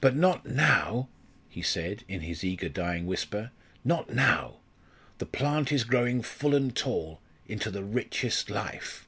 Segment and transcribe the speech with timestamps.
[0.00, 1.08] "But not now,"
[1.48, 3.52] he said, in his eager dying whisper;
[3.84, 4.56] "not now.
[5.18, 9.06] The plant is growing full and tall, into the richest life."